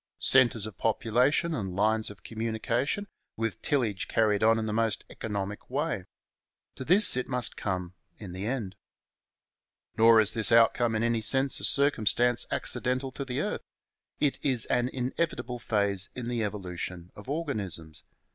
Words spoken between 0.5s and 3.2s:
of population and lines of communication,